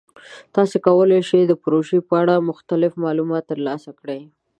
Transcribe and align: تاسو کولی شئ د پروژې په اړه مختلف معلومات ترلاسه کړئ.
تاسو 0.55 0.75
کولی 0.87 1.19
شئ 1.29 1.41
د 1.47 1.53
پروژې 1.63 1.99
په 2.09 2.13
اړه 2.21 2.45
مختلف 2.49 2.91
معلومات 3.03 3.43
ترلاسه 3.51 3.91
کړئ. 3.99 4.21